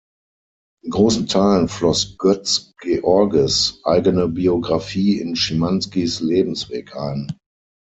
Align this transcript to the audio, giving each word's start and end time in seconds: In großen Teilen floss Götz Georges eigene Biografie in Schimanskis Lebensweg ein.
In 0.83 0.89
großen 0.89 1.27
Teilen 1.27 1.67
floss 1.67 2.17
Götz 2.17 2.73
Georges 2.81 3.81
eigene 3.83 4.27
Biografie 4.29 5.19
in 5.19 5.35
Schimanskis 5.35 6.21
Lebensweg 6.21 6.95
ein. 6.95 7.37